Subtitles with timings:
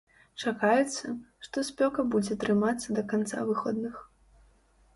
[0.43, 1.11] Чакаецца,
[1.47, 3.95] што спёка будзе трымацца да канца выходных.